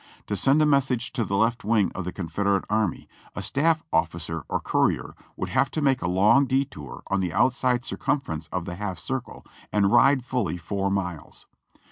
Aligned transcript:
To 0.25 0.35
send 0.35 0.63
a 0.63 0.65
message 0.65 1.13
to 1.13 1.23
the 1.23 1.35
left 1.37 1.63
wing 1.63 1.91
of 1.93 2.05
the 2.05 2.11
Confed 2.11 2.47
erate 2.47 2.63
army 2.71 3.07
a 3.35 3.43
staff 3.43 3.83
officer 3.93 4.43
or 4.49 4.59
courier 4.59 5.13
would 5.35 5.49
have 5.49 5.69
to 5.69 5.79
make 5.83 6.01
a 6.01 6.07
long 6.09 6.47
detour 6.47 7.03
on 7.11 7.19
the 7.19 7.31
outside 7.31 7.85
circumference 7.85 8.47
of 8.47 8.65
the 8.65 8.77
half 8.77 8.97
circle 8.97 9.45
and 9.71 9.91
ride 9.91 10.25
fully 10.25 10.57
four 10.57 10.89
miles. 10.89 11.45